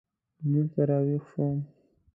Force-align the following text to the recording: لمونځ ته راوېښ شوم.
لمونځ 0.41 0.69
ته 0.73 0.81
راوېښ 0.89 1.23
شوم. 1.31 1.57